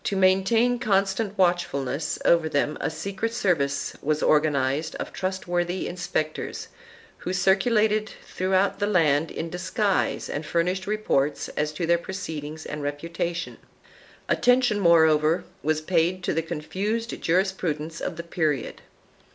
I] 0.03 0.03
ADMINISTRATION 0.15 0.37
OF 0.37 0.41
JUSTICE 0.41 0.79
27 0.79 0.79
constant 0.79 1.37
watchfulness 1.37 2.17
over 2.25 2.49
them 2.49 2.75
a 2.81 2.89
secret 2.89 3.35
service 3.35 3.93
was 4.01 4.23
organized 4.23 4.95
of 4.95 5.13
trustworthy 5.13 5.87
inspectors 5.87 6.69
who 7.17 7.31
circulated 7.31 8.11
throughout 8.25 8.79
the 8.79 8.87
land 8.87 9.29
in 9.29 9.51
disguise 9.51 10.27
and 10.27 10.43
furnished 10.43 10.87
reports 10.87 11.49
as 11.49 11.71
to 11.73 11.85
their 11.85 11.99
proceedings 11.99 12.65
and 12.65 12.81
reputation.1 12.81 13.57
Attention, 14.27 14.79
moreover, 14.79 15.43
was 15.61 15.81
paid 15.81 16.23
to 16.23 16.33
the 16.33 16.41
confused 16.41 17.21
jurisprudence 17.21 17.99
of 18.01 18.15
the 18.15 18.23
period. 18.23 18.81